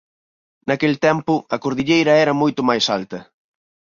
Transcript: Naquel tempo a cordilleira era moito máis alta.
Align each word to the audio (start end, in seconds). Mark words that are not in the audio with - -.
Naquel 0.67 0.93
tempo 1.07 1.33
a 1.55 1.57
cordilleira 1.63 2.13
era 2.23 2.39
moito 2.41 2.61
máis 2.69 2.85
alta. 2.97 3.19